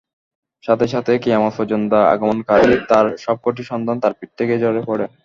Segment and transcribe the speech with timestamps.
[0.63, 5.05] সাথে সাথে কিয়ামত পর্যন্ত আগমনকারী তার সবকটি সন্তান তাঁর পিঠ থেকে ঝরে পড়ে।